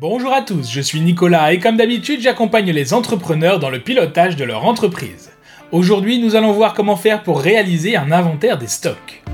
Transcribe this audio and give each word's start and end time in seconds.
Bonjour 0.00 0.32
à 0.32 0.42
tous, 0.42 0.70
je 0.70 0.80
suis 0.80 1.00
Nicolas 1.00 1.52
et 1.52 1.58
comme 1.58 1.76
d'habitude 1.76 2.20
j'accompagne 2.20 2.70
les 2.70 2.94
entrepreneurs 2.94 3.58
dans 3.58 3.68
le 3.68 3.80
pilotage 3.80 4.36
de 4.36 4.44
leur 4.44 4.64
entreprise. 4.64 5.32
Aujourd'hui 5.72 6.20
nous 6.20 6.36
allons 6.36 6.52
voir 6.52 6.72
comment 6.72 6.94
faire 6.94 7.24
pour 7.24 7.40
réaliser 7.40 7.96
un 7.96 8.12
inventaire 8.12 8.58
des 8.58 8.68
stocks. 8.68 9.24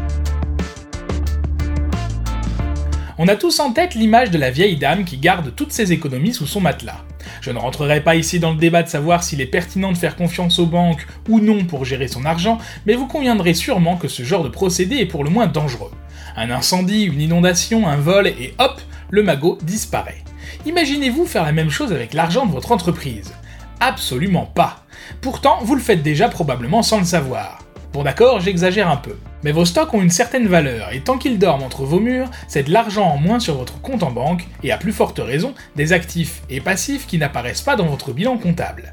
On 3.19 3.29
a 3.29 3.37
tous 3.37 3.61
en 3.61 3.72
tête 3.72 3.95
l'image 3.95 4.30
de 4.30 4.38
la 4.38 4.50
vieille 4.50 4.79
dame 4.79 5.04
qui 5.04 5.19
garde 5.19 5.54
toutes 5.54 5.72
ses 5.72 5.92
économies 5.92 6.32
sous 6.32 6.47
son 6.47 6.63
matelas. 6.63 7.04
Je 7.42 7.51
ne 7.51 7.58
rentrerai 7.58 8.01
pas 8.01 8.17
ici 8.17 8.40
dans 8.40 8.53
le 8.53 8.58
débat 8.58 8.83
de 8.83 8.88
savoir 8.88 9.22
s'il 9.22 9.42
est 9.42 9.46
pertinent 9.46 9.92
de 9.92 9.99
faire 9.99 10.17
confiance 10.17 10.58
aux 10.58 10.67
banques 10.67 11.06
ou 11.28 11.40
non 11.40 11.67
pour 11.67 11.85
gérer 11.85 12.08
son 12.08 12.24
argent, 12.24 12.56
mais 12.87 12.94
vous 12.94 13.06
conviendrez 13.06 13.53
sûrement 13.53 13.99
que 13.99 14.08
ce 14.08 14.22
genre 14.22 14.44
de 14.44 14.49
procédé 14.49 14.96
est 14.96 15.04
pour 15.04 15.24
le 15.24 15.31
moins 15.31 15.46
dangereux. 15.46 15.92
Un 16.37 16.51
incendie, 16.51 17.05
une 17.05 17.20
inondation, 17.20 17.87
un 17.87 17.96
vol, 17.96 18.28
et 18.28 18.55
hop, 18.59 18.80
le 19.10 19.23
magot 19.23 19.59
disparaît. 19.62 20.24
Imaginez-vous 20.66 21.27
faire 21.27 21.45
la 21.45 21.52
même 21.52 21.71
chose 21.71 21.93
avec 21.93 22.15
l'argent 22.15 22.47
de 22.47 22.53
votre 22.53 22.73
entreprise 22.73 23.33
Absolument 23.81 24.47
pas. 24.47 24.85
Pourtant, 25.21 25.59
vous 25.62 25.75
le 25.75 25.81
faites 25.81 26.03
déjà 26.03 26.29
probablement 26.29 26.83
sans 26.83 26.99
le 26.99 27.05
savoir. 27.05 27.59
Bon 27.93 28.03
d'accord, 28.03 28.41
j'exagère 28.41 28.89
un 28.89 28.97
peu. 28.97 29.17
Mais 29.45 29.53
vos 29.53 29.66
stocks 29.66 29.93
ont 29.93 30.01
une 30.01 30.09
certaine 30.09 30.47
valeur, 30.47 30.91
et 30.95 31.01
tant 31.01 31.19
qu'ils 31.19 31.39
dorment 31.39 31.65
entre 31.65 31.84
vos 31.84 32.01
murs, 32.01 32.30
c'est 32.48 32.62
de 32.62 32.73
l'argent 32.73 33.05
en 33.05 33.19
moins 33.19 33.39
sur 33.39 33.59
votre 33.59 33.79
compte 33.83 34.03
en 34.03 34.11
banque, 34.11 34.47
et 34.62 34.73
à 34.73 34.79
plus 34.79 34.91
forte 34.91 35.20
raison, 35.23 35.53
des 35.77 35.93
actifs 35.93 36.41
et 36.48 36.62
passifs 36.62 37.07
qui 37.07 37.19
n'apparaissent 37.19 37.61
pas 37.61 37.77
dans 37.77 37.84
votre 37.84 38.15
bilan 38.15 38.39
comptable. 38.39 38.91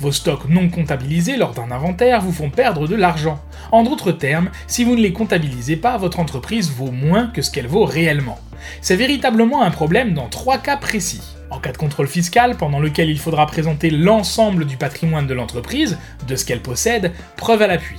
Vos 0.00 0.12
stocks 0.12 0.46
non 0.50 0.68
comptabilisés 0.68 1.38
lors 1.38 1.54
d'un 1.54 1.70
inventaire 1.70 2.20
vous 2.20 2.32
font 2.32 2.50
perdre 2.50 2.86
de 2.86 2.94
l'argent. 2.94 3.42
En 3.72 3.82
d'autres 3.82 4.12
termes, 4.12 4.50
si 4.66 4.84
vous 4.84 4.94
ne 4.94 5.00
les 5.00 5.14
comptabilisez 5.14 5.76
pas, 5.76 5.96
votre 5.96 6.20
entreprise 6.20 6.70
vaut 6.70 6.92
moins 6.92 7.28
que 7.28 7.40
ce 7.40 7.50
qu'elle 7.50 7.66
vaut 7.66 7.86
réellement. 7.86 8.38
C'est 8.82 8.96
véritablement 8.96 9.62
un 9.62 9.70
problème 9.70 10.12
dans 10.12 10.28
trois 10.28 10.58
cas 10.58 10.76
précis. 10.76 11.22
En 11.48 11.60
cas 11.60 11.72
de 11.72 11.78
contrôle 11.78 12.08
fiscal, 12.08 12.58
pendant 12.58 12.78
lequel 12.78 13.08
il 13.08 13.18
faudra 13.18 13.46
présenter 13.46 13.88
l'ensemble 13.88 14.66
du 14.66 14.76
patrimoine 14.76 15.26
de 15.26 15.34
l'entreprise, 15.34 15.96
de 16.28 16.36
ce 16.36 16.44
qu'elle 16.44 16.60
possède, 16.60 17.12
preuve 17.36 17.62
à 17.62 17.68
l'appui. 17.68 17.96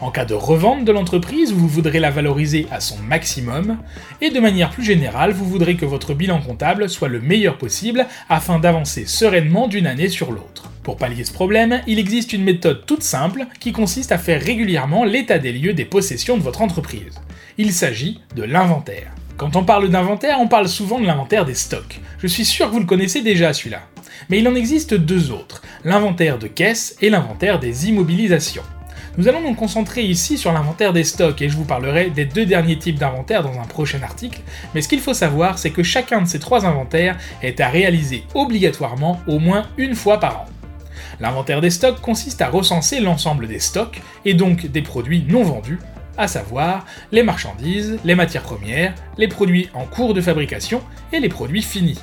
En 0.00 0.12
cas 0.12 0.24
de 0.24 0.34
revente 0.34 0.84
de 0.84 0.92
l'entreprise, 0.92 1.52
vous 1.52 1.66
voudrez 1.66 1.98
la 1.98 2.10
valoriser 2.10 2.66
à 2.70 2.78
son 2.78 2.98
maximum, 2.98 3.78
et 4.20 4.30
de 4.30 4.38
manière 4.38 4.70
plus 4.70 4.84
générale, 4.84 5.32
vous 5.32 5.44
voudrez 5.44 5.74
que 5.74 5.84
votre 5.84 6.14
bilan 6.14 6.40
comptable 6.40 6.88
soit 6.88 7.08
le 7.08 7.20
meilleur 7.20 7.58
possible 7.58 8.06
afin 8.28 8.60
d'avancer 8.60 9.06
sereinement 9.06 9.66
d'une 9.66 9.88
année 9.88 10.08
sur 10.08 10.30
l'autre. 10.30 10.70
Pour 10.84 10.98
pallier 10.98 11.24
ce 11.24 11.32
problème, 11.32 11.80
il 11.88 11.98
existe 11.98 12.32
une 12.32 12.44
méthode 12.44 12.86
toute 12.86 13.02
simple 13.02 13.46
qui 13.58 13.72
consiste 13.72 14.12
à 14.12 14.18
faire 14.18 14.40
régulièrement 14.40 15.04
l'état 15.04 15.40
des 15.40 15.52
lieux 15.52 15.74
des 15.74 15.84
possessions 15.84 16.36
de 16.36 16.42
votre 16.42 16.62
entreprise. 16.62 17.20
Il 17.58 17.72
s'agit 17.72 18.20
de 18.36 18.44
l'inventaire. 18.44 19.12
Quand 19.36 19.56
on 19.56 19.64
parle 19.64 19.88
d'inventaire, 19.90 20.38
on 20.40 20.48
parle 20.48 20.68
souvent 20.68 21.00
de 21.00 21.06
l'inventaire 21.06 21.44
des 21.44 21.54
stocks. 21.54 22.00
Je 22.20 22.28
suis 22.28 22.44
sûr 22.44 22.68
que 22.68 22.72
vous 22.72 22.80
le 22.80 22.86
connaissez 22.86 23.20
déjà 23.20 23.52
celui-là. 23.52 23.82
Mais 24.30 24.38
il 24.38 24.48
en 24.48 24.54
existe 24.54 24.94
deux 24.94 25.32
autres, 25.32 25.62
l'inventaire 25.84 26.38
de 26.38 26.46
caisse 26.46 26.96
et 27.00 27.10
l'inventaire 27.10 27.58
des 27.58 27.88
immobilisations. 27.88 28.62
Nous 29.18 29.26
allons 29.26 29.40
nous 29.40 29.54
concentrer 29.54 30.04
ici 30.04 30.38
sur 30.38 30.52
l'inventaire 30.52 30.92
des 30.92 31.02
stocks 31.02 31.42
et 31.42 31.48
je 31.48 31.56
vous 31.56 31.64
parlerai 31.64 32.08
des 32.08 32.24
deux 32.24 32.46
derniers 32.46 32.78
types 32.78 33.00
d'inventaire 33.00 33.42
dans 33.42 33.58
un 33.58 33.64
prochain 33.64 34.00
article, 34.04 34.42
mais 34.72 34.80
ce 34.80 34.86
qu'il 34.86 35.00
faut 35.00 35.12
savoir 35.12 35.58
c'est 35.58 35.70
que 35.72 35.82
chacun 35.82 36.22
de 36.22 36.28
ces 36.28 36.38
trois 36.38 36.64
inventaires 36.64 37.18
est 37.42 37.58
à 37.58 37.68
réaliser 37.68 38.22
obligatoirement 38.34 39.20
au 39.26 39.40
moins 39.40 39.66
une 39.76 39.96
fois 39.96 40.20
par 40.20 40.42
an. 40.42 40.46
L'inventaire 41.18 41.60
des 41.60 41.70
stocks 41.70 42.00
consiste 42.00 42.42
à 42.42 42.48
recenser 42.48 43.00
l'ensemble 43.00 43.48
des 43.48 43.58
stocks 43.58 44.00
et 44.24 44.34
donc 44.34 44.66
des 44.66 44.82
produits 44.82 45.24
non 45.28 45.42
vendus 45.42 45.80
à 46.16 46.28
savoir 46.28 46.86
les 47.10 47.24
marchandises, 47.24 47.98
les 48.04 48.14
matières 48.14 48.44
premières, 48.44 48.94
les 49.16 49.26
produits 49.26 49.68
en 49.74 49.84
cours 49.84 50.14
de 50.14 50.20
fabrication 50.20 50.80
et 51.12 51.18
les 51.18 51.28
produits 51.28 51.62
finis. 51.62 51.98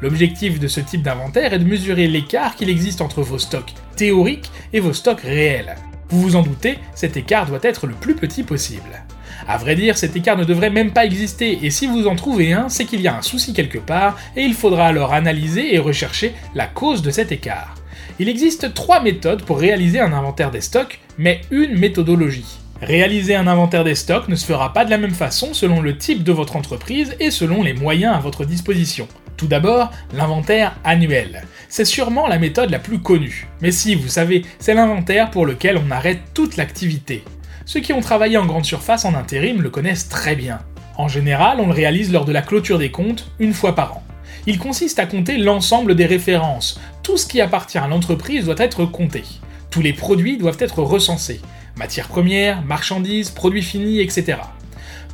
L'objectif 0.00 0.58
de 0.58 0.68
ce 0.68 0.80
type 0.80 1.02
d'inventaire 1.02 1.52
est 1.52 1.58
de 1.58 1.64
mesurer 1.64 2.06
l'écart 2.06 2.56
qu'il 2.56 2.70
existe 2.70 3.02
entre 3.02 3.20
vos 3.20 3.38
stocks 3.38 3.74
théoriques 3.96 4.50
et 4.72 4.80
vos 4.80 4.94
stocks 4.94 5.20
réels. 5.20 5.76
Vous 6.10 6.20
vous 6.20 6.36
en 6.36 6.42
doutez, 6.42 6.78
cet 6.94 7.16
écart 7.16 7.46
doit 7.46 7.60
être 7.62 7.86
le 7.86 7.94
plus 7.94 8.14
petit 8.14 8.42
possible. 8.42 9.04
A 9.48 9.58
vrai 9.58 9.74
dire, 9.74 9.98
cet 9.98 10.16
écart 10.16 10.36
ne 10.36 10.44
devrait 10.44 10.70
même 10.70 10.92
pas 10.92 11.04
exister, 11.04 11.58
et 11.62 11.70
si 11.70 11.86
vous 11.86 12.06
en 12.06 12.16
trouvez 12.16 12.52
un, 12.52 12.68
c'est 12.68 12.84
qu'il 12.84 13.00
y 13.00 13.08
a 13.08 13.16
un 13.16 13.22
souci 13.22 13.52
quelque 13.52 13.78
part, 13.78 14.16
et 14.36 14.42
il 14.42 14.54
faudra 14.54 14.86
alors 14.86 15.12
analyser 15.12 15.74
et 15.74 15.78
rechercher 15.78 16.34
la 16.54 16.66
cause 16.66 17.02
de 17.02 17.10
cet 17.10 17.32
écart. 17.32 17.74
Il 18.18 18.28
existe 18.28 18.74
trois 18.74 19.02
méthodes 19.02 19.42
pour 19.42 19.58
réaliser 19.58 20.00
un 20.00 20.12
inventaire 20.12 20.50
des 20.50 20.60
stocks, 20.60 21.00
mais 21.18 21.40
une 21.50 21.78
méthodologie. 21.78 22.58
Réaliser 22.80 23.34
un 23.34 23.46
inventaire 23.46 23.84
des 23.84 23.94
stocks 23.94 24.28
ne 24.28 24.36
se 24.36 24.46
fera 24.46 24.72
pas 24.72 24.84
de 24.84 24.90
la 24.90 24.98
même 24.98 25.14
façon 25.14 25.54
selon 25.54 25.80
le 25.80 25.96
type 25.96 26.22
de 26.22 26.32
votre 26.32 26.56
entreprise 26.56 27.16
et 27.18 27.30
selon 27.30 27.62
les 27.62 27.72
moyens 27.72 28.14
à 28.14 28.20
votre 28.20 28.44
disposition. 28.44 29.08
Tout 29.36 29.46
d'abord, 29.46 29.90
l'inventaire 30.12 30.76
annuel. 30.84 31.44
C'est 31.68 31.84
sûrement 31.84 32.26
la 32.26 32.38
méthode 32.38 32.70
la 32.70 32.78
plus 32.78 33.00
connue. 33.00 33.48
Mais 33.60 33.70
si, 33.70 33.94
vous 33.94 34.08
savez, 34.08 34.44
c'est 34.58 34.74
l'inventaire 34.74 35.30
pour 35.30 35.46
lequel 35.46 35.78
on 35.78 35.90
arrête 35.90 36.20
toute 36.34 36.56
l'activité. 36.56 37.24
Ceux 37.64 37.80
qui 37.80 37.92
ont 37.92 38.00
travaillé 38.00 38.36
en 38.36 38.46
grande 38.46 38.64
surface 38.64 39.04
en 39.04 39.14
intérim 39.14 39.62
le 39.62 39.70
connaissent 39.70 40.08
très 40.08 40.36
bien. 40.36 40.60
En 40.96 41.08
général, 41.08 41.58
on 41.60 41.66
le 41.66 41.72
réalise 41.72 42.12
lors 42.12 42.24
de 42.24 42.32
la 42.32 42.42
clôture 42.42 42.78
des 42.78 42.90
comptes, 42.90 43.30
une 43.38 43.54
fois 43.54 43.74
par 43.74 43.96
an. 43.96 44.02
Il 44.46 44.58
consiste 44.58 44.98
à 44.98 45.06
compter 45.06 45.38
l'ensemble 45.38 45.94
des 45.94 46.06
références. 46.06 46.80
Tout 47.02 47.16
ce 47.16 47.26
qui 47.26 47.40
appartient 47.40 47.78
à 47.78 47.88
l'entreprise 47.88 48.44
doit 48.44 48.54
être 48.58 48.84
compté. 48.84 49.24
Tous 49.70 49.82
les 49.82 49.92
produits 49.92 50.36
doivent 50.36 50.58
être 50.60 50.82
recensés 50.82 51.40
matières 51.76 52.08
premières, 52.08 52.62
marchandises, 52.62 53.30
produits 53.30 53.62
finis, 53.62 54.00
etc. 54.00 54.38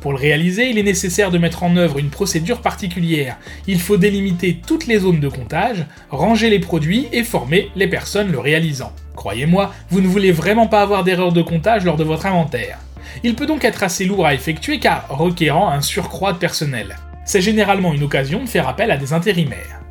Pour 0.01 0.13
le 0.13 0.17
réaliser, 0.17 0.71
il 0.71 0.79
est 0.79 0.83
nécessaire 0.83 1.29
de 1.29 1.37
mettre 1.37 1.61
en 1.61 1.77
œuvre 1.77 1.99
une 1.99 2.09
procédure 2.09 2.61
particulière. 2.61 3.37
Il 3.67 3.79
faut 3.79 3.97
délimiter 3.97 4.59
toutes 4.65 4.87
les 4.87 4.97
zones 4.97 5.19
de 5.19 5.29
comptage, 5.29 5.85
ranger 6.09 6.49
les 6.49 6.57
produits 6.57 7.07
et 7.11 7.23
former 7.23 7.69
les 7.75 7.87
personnes 7.87 8.31
le 8.31 8.39
réalisant. 8.39 8.93
Croyez-moi, 9.15 9.71
vous 9.91 10.01
ne 10.01 10.07
voulez 10.07 10.31
vraiment 10.31 10.65
pas 10.65 10.81
avoir 10.81 11.03
d'erreur 11.03 11.31
de 11.31 11.43
comptage 11.43 11.85
lors 11.85 11.97
de 11.97 12.03
votre 12.03 12.25
inventaire. 12.25 12.79
Il 13.23 13.35
peut 13.35 13.45
donc 13.45 13.63
être 13.63 13.83
assez 13.83 14.05
lourd 14.05 14.25
à 14.25 14.33
effectuer 14.33 14.79
car 14.79 15.05
requérant 15.07 15.69
un 15.69 15.81
surcroît 15.81 16.33
de 16.33 16.39
personnel. 16.39 16.95
C'est 17.23 17.41
généralement 17.41 17.93
une 17.93 18.03
occasion 18.03 18.43
de 18.43 18.49
faire 18.49 18.67
appel 18.67 18.89
à 18.89 18.97
des 18.97 19.13
intérimaires. 19.13 19.81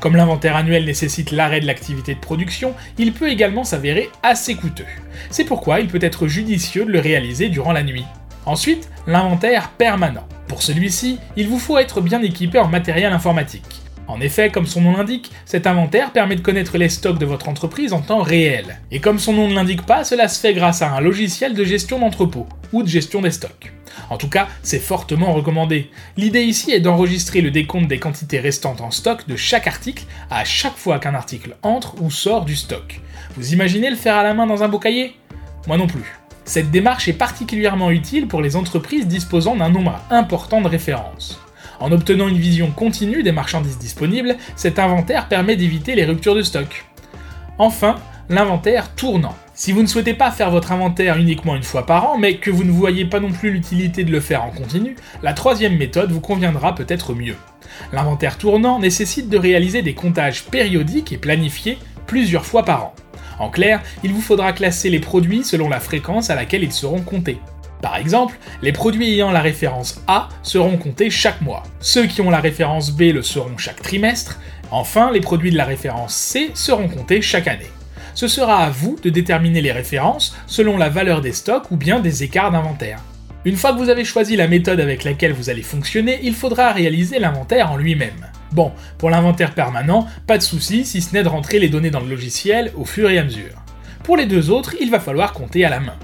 Comme 0.00 0.16
l'inventaire 0.16 0.56
annuel 0.56 0.86
nécessite 0.86 1.30
l'arrêt 1.30 1.60
de 1.60 1.66
l'activité 1.66 2.14
de 2.14 2.20
production, 2.20 2.72
il 2.96 3.12
peut 3.12 3.28
également 3.28 3.64
s'avérer 3.64 4.08
assez 4.22 4.54
coûteux. 4.54 4.86
C'est 5.28 5.44
pourquoi 5.44 5.80
il 5.80 5.88
peut 5.88 5.98
être 6.00 6.26
judicieux 6.26 6.86
de 6.86 6.92
le 6.92 7.00
réaliser 7.00 7.50
durant 7.50 7.72
la 7.72 7.82
nuit. 7.82 8.06
Ensuite, 8.48 8.88
l'inventaire 9.06 9.72
permanent. 9.76 10.26
Pour 10.46 10.62
celui-ci, 10.62 11.18
il 11.36 11.48
vous 11.48 11.58
faut 11.58 11.76
être 11.76 12.00
bien 12.00 12.22
équipé 12.22 12.58
en 12.58 12.66
matériel 12.66 13.12
informatique. 13.12 13.82
En 14.06 14.22
effet, 14.22 14.48
comme 14.48 14.64
son 14.64 14.80
nom 14.80 14.96
l'indique, 14.96 15.30
cet 15.44 15.66
inventaire 15.66 16.12
permet 16.12 16.34
de 16.34 16.40
connaître 16.40 16.78
les 16.78 16.88
stocks 16.88 17.18
de 17.18 17.26
votre 17.26 17.50
entreprise 17.50 17.92
en 17.92 18.00
temps 18.00 18.22
réel. 18.22 18.80
Et 18.90 19.00
comme 19.00 19.18
son 19.18 19.34
nom 19.34 19.48
ne 19.48 19.54
l'indique 19.54 19.84
pas, 19.84 20.02
cela 20.02 20.28
se 20.28 20.40
fait 20.40 20.54
grâce 20.54 20.80
à 20.80 20.90
un 20.92 21.00
logiciel 21.00 21.52
de 21.52 21.62
gestion 21.62 21.98
d'entrepôt, 21.98 22.46
ou 22.72 22.82
de 22.82 22.88
gestion 22.88 23.20
des 23.20 23.32
stocks. 23.32 23.70
En 24.08 24.16
tout 24.16 24.30
cas, 24.30 24.48
c'est 24.62 24.78
fortement 24.78 25.34
recommandé. 25.34 25.90
L'idée 26.16 26.44
ici 26.44 26.72
est 26.72 26.80
d'enregistrer 26.80 27.42
le 27.42 27.50
décompte 27.50 27.88
des 27.88 27.98
quantités 27.98 28.40
restantes 28.40 28.80
en 28.80 28.90
stock 28.90 29.28
de 29.28 29.36
chaque 29.36 29.66
article 29.66 30.04
à 30.30 30.46
chaque 30.46 30.78
fois 30.78 30.98
qu'un 30.98 31.14
article 31.14 31.56
entre 31.62 32.00
ou 32.00 32.10
sort 32.10 32.46
du 32.46 32.56
stock. 32.56 33.02
Vous 33.36 33.52
imaginez 33.52 33.90
le 33.90 33.96
faire 33.96 34.16
à 34.16 34.22
la 34.22 34.32
main 34.32 34.46
dans 34.46 34.62
un 34.62 34.68
beau 34.68 34.78
cahier? 34.78 35.16
Moi 35.66 35.76
non 35.76 35.86
plus. 35.86 36.18
Cette 36.48 36.70
démarche 36.70 37.08
est 37.08 37.12
particulièrement 37.12 37.90
utile 37.90 38.26
pour 38.26 38.40
les 38.40 38.56
entreprises 38.56 39.06
disposant 39.06 39.54
d'un 39.54 39.68
nombre 39.68 40.00
important 40.08 40.62
de 40.62 40.68
références. 40.68 41.42
En 41.78 41.92
obtenant 41.92 42.26
une 42.26 42.38
vision 42.38 42.70
continue 42.70 43.22
des 43.22 43.32
marchandises 43.32 43.76
disponibles, 43.76 44.34
cet 44.56 44.78
inventaire 44.78 45.28
permet 45.28 45.56
d'éviter 45.56 45.94
les 45.94 46.06
ruptures 46.06 46.34
de 46.34 46.40
stock. 46.40 46.86
Enfin, 47.58 47.96
l'inventaire 48.30 48.94
tournant. 48.94 49.36
Si 49.52 49.72
vous 49.72 49.82
ne 49.82 49.86
souhaitez 49.86 50.14
pas 50.14 50.30
faire 50.30 50.50
votre 50.50 50.72
inventaire 50.72 51.18
uniquement 51.18 51.54
une 51.54 51.62
fois 51.62 51.84
par 51.84 52.12
an, 52.12 52.16
mais 52.16 52.38
que 52.38 52.50
vous 52.50 52.64
ne 52.64 52.72
voyez 52.72 53.04
pas 53.04 53.20
non 53.20 53.30
plus 53.30 53.50
l'utilité 53.50 54.02
de 54.02 54.10
le 54.10 54.20
faire 54.20 54.42
en 54.42 54.50
continu, 54.50 54.96
la 55.22 55.34
troisième 55.34 55.76
méthode 55.76 56.12
vous 56.12 56.22
conviendra 56.22 56.74
peut-être 56.74 57.12
mieux. 57.12 57.36
L'inventaire 57.92 58.38
tournant 58.38 58.78
nécessite 58.78 59.28
de 59.28 59.36
réaliser 59.36 59.82
des 59.82 59.94
comptages 59.94 60.44
périodiques 60.44 61.12
et 61.12 61.18
planifiés 61.18 61.76
plusieurs 62.06 62.46
fois 62.46 62.64
par 62.64 62.84
an. 62.84 62.94
En 63.38 63.50
clair, 63.50 63.80
il 64.02 64.12
vous 64.12 64.20
faudra 64.20 64.52
classer 64.52 64.90
les 64.90 64.98
produits 64.98 65.44
selon 65.44 65.68
la 65.68 65.80
fréquence 65.80 66.30
à 66.30 66.34
laquelle 66.34 66.64
ils 66.64 66.72
seront 66.72 67.00
comptés. 67.00 67.38
Par 67.82 67.96
exemple, 67.96 68.38
les 68.62 68.72
produits 68.72 69.12
ayant 69.12 69.30
la 69.30 69.40
référence 69.40 70.02
A 70.08 70.28
seront 70.42 70.76
comptés 70.76 71.10
chaque 71.10 71.40
mois, 71.40 71.62
ceux 71.80 72.06
qui 72.06 72.20
ont 72.20 72.30
la 72.30 72.40
référence 72.40 72.90
B 72.90 73.12
le 73.12 73.22
seront 73.22 73.56
chaque 73.56 73.82
trimestre, 73.82 74.40
enfin 74.70 75.12
les 75.12 75.20
produits 75.20 75.52
de 75.52 75.56
la 75.56 75.64
référence 75.64 76.14
C 76.14 76.50
seront 76.54 76.88
comptés 76.88 77.22
chaque 77.22 77.46
année 77.46 77.70
ce 78.18 78.26
sera 78.26 78.64
à 78.64 78.70
vous 78.70 78.96
de 79.00 79.10
déterminer 79.10 79.60
les 79.60 79.70
références 79.70 80.36
selon 80.48 80.76
la 80.76 80.88
valeur 80.88 81.20
des 81.20 81.30
stocks 81.30 81.70
ou 81.70 81.76
bien 81.76 82.00
des 82.00 82.24
écarts 82.24 82.50
d'inventaire. 82.50 82.98
Une 83.44 83.54
fois 83.54 83.72
que 83.72 83.78
vous 83.78 83.90
avez 83.90 84.04
choisi 84.04 84.34
la 84.34 84.48
méthode 84.48 84.80
avec 84.80 85.04
laquelle 85.04 85.32
vous 85.32 85.50
allez 85.50 85.62
fonctionner, 85.62 86.18
il 86.24 86.34
faudra 86.34 86.72
réaliser 86.72 87.20
l'inventaire 87.20 87.70
en 87.70 87.76
lui-même. 87.76 88.26
Bon, 88.52 88.72
pour 88.96 89.10
l'inventaire 89.10 89.54
permanent, 89.54 90.06
pas 90.26 90.38
de 90.38 90.42
souci 90.42 90.84
si 90.84 91.02
ce 91.02 91.12
n'est 91.12 91.22
de 91.22 91.28
rentrer 91.28 91.58
les 91.58 91.68
données 91.68 91.90
dans 91.90 92.00
le 92.00 92.08
logiciel 92.08 92.72
au 92.76 92.84
fur 92.84 93.10
et 93.10 93.18
à 93.18 93.24
mesure. 93.24 93.62
Pour 94.04 94.16
les 94.16 94.26
deux 94.26 94.50
autres, 94.50 94.74
il 94.80 94.90
va 94.90 95.00
falloir 95.00 95.32
compter 95.32 95.64
à 95.64 95.70
la 95.70 95.80
main. 95.80 95.96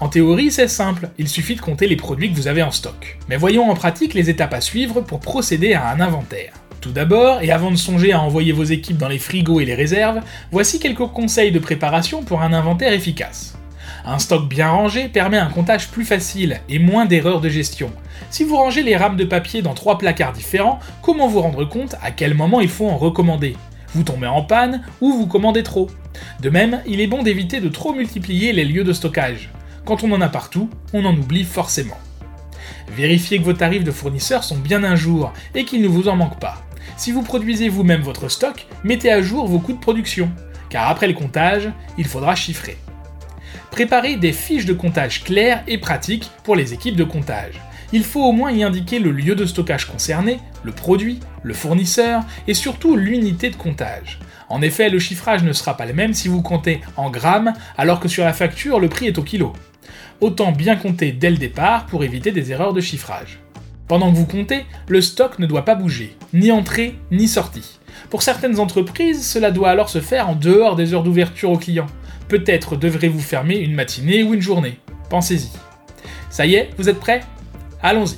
En 0.00 0.08
théorie, 0.08 0.50
c'est 0.50 0.66
simple, 0.66 1.10
il 1.16 1.28
suffit 1.28 1.54
de 1.54 1.60
compter 1.60 1.86
les 1.86 1.94
produits 1.94 2.30
que 2.30 2.36
vous 2.36 2.48
avez 2.48 2.62
en 2.62 2.72
stock. 2.72 3.18
Mais 3.28 3.36
voyons 3.36 3.70
en 3.70 3.74
pratique 3.74 4.14
les 4.14 4.30
étapes 4.30 4.54
à 4.54 4.60
suivre 4.60 5.00
pour 5.00 5.20
procéder 5.20 5.74
à 5.74 5.90
un 5.90 6.00
inventaire. 6.00 6.54
Tout 6.80 6.90
d'abord, 6.90 7.40
et 7.40 7.52
avant 7.52 7.70
de 7.70 7.76
songer 7.76 8.12
à 8.12 8.20
envoyer 8.20 8.50
vos 8.50 8.64
équipes 8.64 8.98
dans 8.98 9.08
les 9.08 9.20
frigos 9.20 9.60
et 9.60 9.64
les 9.64 9.76
réserves, 9.76 10.20
voici 10.50 10.80
quelques 10.80 11.06
conseils 11.06 11.52
de 11.52 11.60
préparation 11.60 12.24
pour 12.24 12.42
un 12.42 12.52
inventaire 12.52 12.92
efficace. 12.92 13.56
Un 14.04 14.18
stock 14.18 14.48
bien 14.48 14.68
rangé 14.68 15.08
permet 15.08 15.38
un 15.38 15.48
comptage 15.48 15.88
plus 15.88 16.04
facile 16.04 16.60
et 16.68 16.80
moins 16.80 17.06
d'erreurs 17.06 17.40
de 17.40 17.48
gestion. 17.48 17.90
Si 18.30 18.42
vous 18.42 18.56
rangez 18.56 18.82
les 18.82 18.96
rames 18.96 19.16
de 19.16 19.24
papier 19.24 19.62
dans 19.62 19.74
trois 19.74 19.96
placards 19.96 20.32
différents, 20.32 20.80
comment 21.02 21.28
vous 21.28 21.40
rendre 21.40 21.64
compte 21.64 21.94
à 22.02 22.10
quel 22.10 22.34
moment 22.34 22.60
il 22.60 22.68
faut 22.68 22.88
en 22.88 22.96
recommander? 22.96 23.56
Vous 23.94 24.02
tombez 24.02 24.26
en 24.26 24.42
panne 24.42 24.82
ou 25.00 25.12
vous 25.12 25.26
commandez 25.26 25.62
trop 25.62 25.88
De 26.40 26.50
même, 26.50 26.82
il 26.86 27.00
est 27.00 27.06
bon 27.06 27.22
d'éviter 27.22 27.60
de 27.60 27.68
trop 27.68 27.92
multiplier 27.92 28.52
les 28.52 28.64
lieux 28.64 28.84
de 28.84 28.92
stockage. 28.92 29.50
Quand 29.84 30.02
on 30.02 30.12
en 30.12 30.20
a 30.20 30.28
partout, 30.28 30.68
on 30.92 31.04
en 31.04 31.16
oublie 31.16 31.44
forcément. 31.44 31.98
Vérifiez 32.96 33.38
que 33.38 33.44
vos 33.44 33.52
tarifs 33.52 33.84
de 33.84 33.90
fournisseurs 33.90 34.44
sont 34.44 34.58
bien 34.58 34.82
un 34.82 34.96
jour 34.96 35.32
et 35.54 35.64
qu'il 35.64 35.80
ne 35.80 35.88
vous 35.88 36.08
en 36.08 36.16
manque 36.16 36.40
pas. 36.40 36.64
Si 36.96 37.12
vous 37.12 37.22
produisez 37.22 37.68
vous-même 37.68 38.02
votre 38.02 38.28
stock, 38.28 38.66
mettez 38.82 39.12
à 39.12 39.22
jour 39.22 39.46
vos 39.46 39.60
coûts 39.60 39.72
de 39.72 39.78
production, 39.78 40.30
car 40.70 40.88
après 40.88 41.06
le 41.06 41.14
comptage, 41.14 41.70
il 41.98 42.06
faudra 42.06 42.34
chiffrer. 42.34 42.76
Préparez 43.72 44.16
des 44.16 44.34
fiches 44.34 44.66
de 44.66 44.74
comptage 44.74 45.24
claires 45.24 45.64
et 45.66 45.78
pratiques 45.78 46.30
pour 46.44 46.56
les 46.56 46.74
équipes 46.74 46.94
de 46.94 47.04
comptage. 47.04 47.58
Il 47.94 48.04
faut 48.04 48.22
au 48.22 48.32
moins 48.32 48.52
y 48.52 48.62
indiquer 48.62 48.98
le 48.98 49.10
lieu 49.10 49.34
de 49.34 49.46
stockage 49.46 49.86
concerné, 49.86 50.40
le 50.62 50.72
produit, 50.72 51.20
le 51.42 51.54
fournisseur 51.54 52.20
et 52.46 52.52
surtout 52.52 52.96
l'unité 52.96 53.48
de 53.48 53.56
comptage. 53.56 54.18
En 54.50 54.60
effet, 54.60 54.90
le 54.90 54.98
chiffrage 54.98 55.42
ne 55.42 55.54
sera 55.54 55.74
pas 55.78 55.86
le 55.86 55.94
même 55.94 56.12
si 56.12 56.28
vous 56.28 56.42
comptez 56.42 56.82
en 56.98 57.08
grammes 57.08 57.54
alors 57.78 57.98
que 57.98 58.08
sur 58.08 58.24
la 58.24 58.34
facture 58.34 58.78
le 58.78 58.90
prix 58.90 59.06
est 59.06 59.16
au 59.16 59.22
kilo. 59.22 59.54
Autant 60.20 60.52
bien 60.52 60.76
compter 60.76 61.10
dès 61.10 61.30
le 61.30 61.38
départ 61.38 61.86
pour 61.86 62.04
éviter 62.04 62.30
des 62.30 62.52
erreurs 62.52 62.74
de 62.74 62.82
chiffrage. 62.82 63.38
Pendant 63.88 64.12
que 64.12 64.16
vous 64.16 64.26
comptez, 64.26 64.66
le 64.86 65.00
stock 65.00 65.38
ne 65.38 65.46
doit 65.46 65.64
pas 65.64 65.76
bouger, 65.76 66.14
ni 66.34 66.52
entrée 66.52 66.98
ni 67.10 67.26
sortie. 67.26 67.78
Pour 68.10 68.22
certaines 68.22 68.60
entreprises, 68.60 69.26
cela 69.26 69.50
doit 69.50 69.70
alors 69.70 69.88
se 69.88 70.02
faire 70.02 70.28
en 70.28 70.34
dehors 70.34 70.76
des 70.76 70.92
heures 70.92 71.02
d'ouverture 71.02 71.50
aux 71.50 71.58
clients. 71.58 71.86
Peut-être 72.32 72.76
devrez-vous 72.76 73.20
fermer 73.20 73.58
une 73.58 73.74
matinée 73.74 74.22
ou 74.22 74.32
une 74.32 74.40
journée. 74.40 74.78
Pensez-y. 75.10 75.50
Ça 76.30 76.46
y 76.46 76.54
est, 76.54 76.70
vous 76.78 76.88
êtes 76.88 76.98
prêts? 76.98 77.20
Allons-y. 77.82 78.16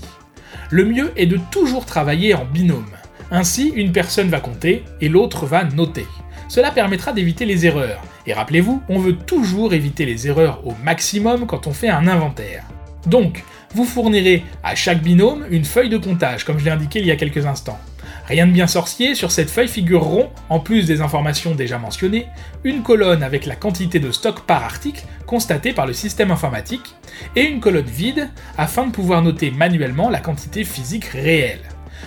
Le 0.70 0.84
mieux 0.84 1.10
est 1.16 1.26
de 1.26 1.40
toujours 1.50 1.84
travailler 1.84 2.32
en 2.32 2.44
binôme. 2.44 2.86
Ainsi, 3.32 3.72
une 3.74 3.90
personne 3.90 4.28
va 4.28 4.38
compter 4.38 4.84
et 5.00 5.08
l'autre 5.08 5.46
va 5.46 5.64
noter. 5.64 6.06
Cela 6.46 6.70
permettra 6.70 7.12
d'éviter 7.12 7.44
les 7.44 7.66
erreurs. 7.66 8.00
Et 8.28 8.34
rappelez-vous, 8.34 8.84
on 8.88 9.00
veut 9.00 9.16
toujours 9.16 9.74
éviter 9.74 10.06
les 10.06 10.28
erreurs 10.28 10.64
au 10.64 10.74
maximum 10.84 11.46
quand 11.48 11.66
on 11.66 11.72
fait 11.72 11.88
un 11.88 12.06
inventaire. 12.06 12.62
Donc, 13.06 13.42
vous 13.74 13.84
fournirez 13.84 14.44
à 14.62 14.76
chaque 14.76 15.02
binôme 15.02 15.44
une 15.50 15.64
feuille 15.64 15.90
de 15.90 15.98
comptage, 15.98 16.44
comme 16.44 16.60
je 16.60 16.66
l'ai 16.66 16.70
indiqué 16.70 17.00
il 17.00 17.06
y 17.06 17.10
a 17.10 17.16
quelques 17.16 17.46
instants. 17.46 17.80
Rien 18.26 18.46
de 18.46 18.52
bien 18.52 18.66
sorcier, 18.66 19.14
sur 19.14 19.30
cette 19.30 19.50
feuille 19.50 19.68
figureront, 19.68 20.30
en 20.48 20.58
plus 20.58 20.86
des 20.86 21.02
informations 21.02 21.54
déjà 21.54 21.78
mentionnées, 21.78 22.26
une 22.64 22.82
colonne 22.82 23.22
avec 23.22 23.44
la 23.44 23.54
quantité 23.54 24.00
de 24.00 24.10
stock 24.10 24.40
par 24.46 24.64
article 24.64 25.04
constatée 25.26 25.74
par 25.74 25.86
le 25.86 25.92
système 25.92 26.30
informatique, 26.30 26.94
et 27.36 27.42
une 27.42 27.60
colonne 27.60 27.84
vide 27.84 28.30
afin 28.56 28.86
de 28.86 28.92
pouvoir 28.92 29.20
noter 29.20 29.50
manuellement 29.50 30.08
la 30.08 30.20
quantité 30.20 30.64
physique 30.64 31.04
réelle. 31.04 31.60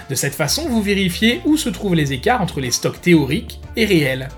De 0.09 0.15
cette 0.15 0.33
façon, 0.33 0.67
vous 0.67 0.81
vérifiez 0.81 1.41
où 1.45 1.55
se 1.55 1.69
trouvent 1.69 1.95
les 1.95 2.13
écarts 2.13 2.41
entre 2.41 2.61
les 2.61 2.71
stocks 2.71 3.01
théoriques 3.01 3.59
et 3.75 3.85
réels. 3.85 4.29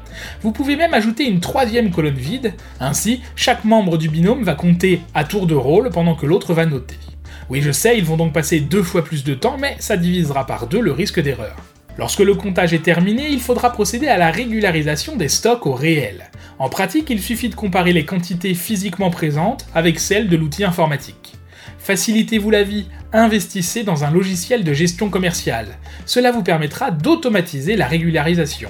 Vous 0.41 0.51
pouvez 0.51 0.75
même 0.75 0.93
ajouter 0.93 1.29
une 1.29 1.39
troisième 1.39 1.91
colonne 1.91 2.13
vide, 2.13 2.53
ainsi 2.81 3.21
chaque 3.35 3.63
membre 3.63 3.97
du 3.97 4.09
binôme 4.09 4.43
va 4.43 4.55
compter 4.55 4.99
à 5.13 5.23
tour 5.23 5.47
de 5.47 5.55
rôle 5.55 5.91
pendant 5.91 6.15
que 6.15 6.25
l'autre 6.25 6.53
va 6.53 6.65
noter. 6.65 6.97
Oui, 7.49 7.61
je 7.61 7.71
sais, 7.71 7.97
ils 7.97 8.05
vont 8.05 8.17
donc 8.17 8.31
passer 8.31 8.59
deux 8.59 8.83
fois 8.83 9.03
plus 9.03 9.23
de 9.23 9.33
temps, 9.33 9.57
mais 9.57 9.75
ça 9.79 9.97
divisera 9.97 10.45
par 10.45 10.67
deux 10.67 10.81
le 10.81 10.91
risque 10.91 11.19
d'erreur. 11.19 11.55
Lorsque 11.97 12.19
le 12.19 12.35
comptage 12.35 12.73
est 12.73 12.83
terminé, 12.83 13.27
il 13.29 13.39
faudra 13.39 13.71
procéder 13.71 14.07
à 14.07 14.17
la 14.17 14.29
régularisation 14.29 15.15
des 15.15 15.29
stocks 15.29 15.65
au 15.65 15.73
réel. 15.73 16.29
En 16.59 16.69
pratique, 16.69 17.09
il 17.09 17.19
suffit 17.19 17.49
de 17.49 17.55
comparer 17.55 17.91
les 17.91 18.05
quantités 18.05 18.53
physiquement 18.53 19.09
présentes 19.09 19.65
avec 19.73 19.99
celles 19.99 20.29
de 20.29 20.37
l'outil 20.37 20.63
informatique. 20.63 21.33
Facilitez-vous 21.79 22.51
la 22.51 22.61
vie, 22.61 22.85
investissez 23.13 23.83
dans 23.83 24.03
un 24.03 24.11
logiciel 24.11 24.63
de 24.63 24.73
gestion 24.73 25.09
commerciale. 25.09 25.79
Cela 26.05 26.31
vous 26.31 26.43
permettra 26.43 26.91
d'automatiser 26.91 27.75
la 27.75 27.87
régularisation. 27.87 28.69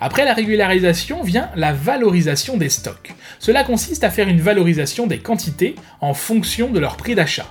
Après 0.00 0.24
la 0.24 0.32
régularisation 0.32 1.22
vient 1.22 1.50
la 1.56 1.74
valorisation 1.74 2.56
des 2.56 2.70
stocks. 2.70 3.12
Cela 3.38 3.64
consiste 3.64 4.02
à 4.02 4.10
faire 4.10 4.28
une 4.28 4.40
valorisation 4.40 5.06
des 5.06 5.18
quantités 5.18 5.74
en 6.00 6.14
fonction 6.14 6.70
de 6.70 6.80
leur 6.80 6.96
prix 6.96 7.14
d'achat. 7.14 7.46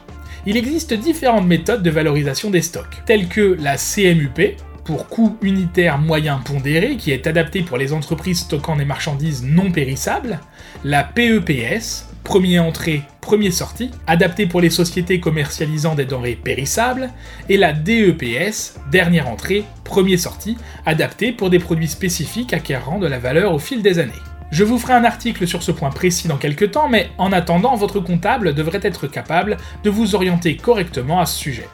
Il 0.48 0.58
existe 0.58 0.96
différentes 0.96 1.46
méthodes 1.46 1.84
de 1.84 1.92
valorisation 1.92 2.50
des 2.50 2.64
stocks, 2.64 3.04
telles 3.06 3.28
que 3.28 3.56
la 3.60 3.78
CMUP, 3.78 4.58
pour 4.84 5.08
coût 5.08 5.38
unitaire 5.44 6.00
moyen 6.00 6.38
pondéré, 6.38 6.98
qui 6.98 7.12
est 7.12 7.28
adapté 7.28 7.62
pour 7.62 7.78
les 7.78 7.94
entreprises 7.94 8.40
stockant 8.40 8.76
des 8.76 8.86
marchandises 8.86 9.44
non 9.44 9.72
périssables, 9.72 10.40
la 10.84 11.04
PEPS, 11.04 12.08
premier 12.24 12.58
entrée, 12.58 13.04
premier 13.22 13.52
sortie, 13.52 13.92
adapté 14.08 14.48
pour 14.48 14.62
les 14.62 14.72
sociétés 14.72 15.20
commercialisant 15.20 15.94
des 15.94 16.06
denrées 16.06 16.40
périssables, 16.44 17.12
et 17.48 17.58
la 17.58 17.72
DEPS, 17.72 18.80
dernière 18.92 19.28
entrée, 19.28 19.64
premier 19.84 20.18
sortie, 20.18 20.58
adapté 20.88 21.34
pour 21.34 21.52
des 21.52 21.60
produits 21.60 21.88
spécifiques 21.88 22.54
acquérant 22.54 22.98
de 22.98 23.08
la 23.08 23.20
valeur 23.20 23.54
au 23.54 23.60
fil 23.60 23.84
des 23.84 24.00
années. 24.00 24.14
Je 24.51 24.65
vous 24.65 24.77
ferai 24.77 24.94
un 24.94 25.06
article 25.06 25.48
sur 25.48 25.63
ce 25.63 25.71
point 25.71 25.92
précis 25.92 26.27
dans 26.27 26.36
quelques 26.36 26.71
temps, 26.71 26.89
mais 26.89 27.09
en 27.18 27.31
attendant, 27.31 27.75
votre 27.75 28.01
comptable 28.01 28.53
devrait 28.53 28.81
être 28.83 29.07
capable 29.07 29.56
de 29.86 29.89
vous 29.89 30.13
orienter 30.13 30.57
correctement 30.57 31.21
à 31.21 31.25
ce 31.25 31.39
sujet. 31.39 31.69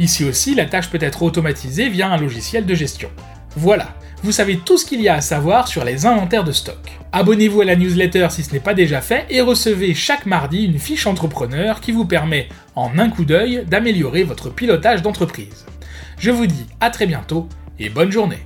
Ici 0.00 0.24
aussi, 0.24 0.56
la 0.56 0.66
tâche 0.66 0.90
peut 0.90 0.98
être 1.00 1.22
automatisée 1.22 1.88
via 1.88 2.10
un 2.10 2.16
logiciel 2.16 2.66
de 2.66 2.74
gestion. 2.74 3.10
Voilà, 3.54 3.94
vous 4.24 4.32
savez 4.32 4.56
tout 4.56 4.76
ce 4.76 4.84
qu'il 4.84 5.00
y 5.00 5.08
a 5.08 5.14
à 5.14 5.20
savoir 5.20 5.68
sur 5.68 5.84
les 5.84 6.04
inventaires 6.04 6.42
de 6.42 6.50
stock. 6.50 6.98
Abonnez-vous 7.12 7.60
à 7.60 7.64
la 7.64 7.76
newsletter 7.76 8.26
si 8.30 8.42
ce 8.42 8.52
n'est 8.52 8.60
pas 8.60 8.74
déjà 8.74 9.00
fait 9.00 9.26
et 9.30 9.40
recevez 9.40 9.94
chaque 9.94 10.26
mardi 10.26 10.64
une 10.64 10.80
fiche 10.80 11.06
entrepreneur 11.06 11.80
qui 11.80 11.92
vous 11.92 12.06
permet, 12.06 12.48
en 12.74 12.98
un 12.98 13.08
coup 13.08 13.24
d'œil, 13.24 13.64
d'améliorer 13.68 14.24
votre 14.24 14.50
pilotage 14.50 15.02
d'entreprise. 15.02 15.64
Je 16.18 16.32
vous 16.32 16.46
dis 16.46 16.66
à 16.80 16.90
très 16.90 17.06
bientôt 17.06 17.48
et 17.78 17.88
bonne 17.88 18.10
journée 18.10 18.44